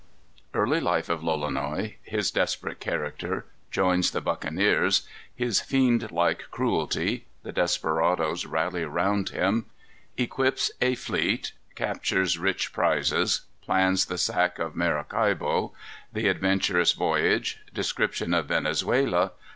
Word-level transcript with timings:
_Early 0.59 0.79
Life 0.79 1.09
of 1.09 1.21
Lolonois. 1.21 1.93
His 2.01 2.31
Desperate 2.31 2.79
Character. 2.79 3.45
Joins 3.69 4.09
the 4.09 4.19
Buccaneers. 4.21 5.07
His 5.35 5.61
Fiend 5.61 6.11
like 6.11 6.45
Cruelty. 6.49 7.27
The 7.43 7.51
Desperadoes 7.51 8.47
Rally 8.47 8.81
around 8.81 9.29
Him. 9.29 9.67
Equips 10.17 10.71
a 10.81 10.95
Fleet. 10.95 11.51
Captures 11.75 12.39
Rich 12.39 12.73
Prizes. 12.73 13.41
Plans 13.61 14.05
the 14.05 14.17
Sack 14.17 14.57
of 14.57 14.75
Maracaibo. 14.75 15.71
The 16.11 16.29
Adventurous 16.29 16.93
Voyage. 16.93 17.59
Description 17.71 18.33
of 18.33 18.47
Venezuela. 18.47 19.33